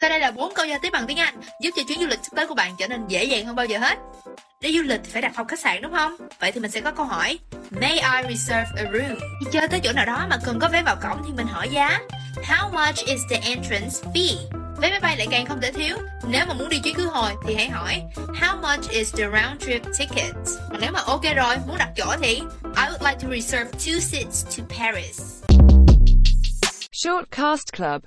[0.00, 2.18] Sau đây là bốn câu giao tiếp bằng tiếng Anh giúp cho chuyến du lịch
[2.22, 3.98] sắp tới của bạn trở nên dễ dàng hơn bao giờ hết.
[4.60, 6.16] Đi du lịch thì phải đặt phòng khách sạn đúng không?
[6.40, 7.38] Vậy thì mình sẽ có câu hỏi
[7.70, 9.18] May I reserve a room?
[9.40, 11.68] Đi chơi tới chỗ nào đó mà cần có vé vào cổng thì mình hỏi
[11.68, 12.00] giá
[12.48, 14.36] How much is the entrance fee?
[14.80, 15.96] Vé máy bay lại càng không thể thiếu
[16.28, 18.02] Nếu mà muốn đi chuyến khứ hồi thì hãy hỏi
[18.40, 20.34] How much is the round trip ticket?
[20.70, 24.00] Còn nếu mà ok rồi, muốn đặt chỗ thì I would like to reserve two
[24.00, 25.20] seats to Paris
[26.92, 28.02] Shortcast Club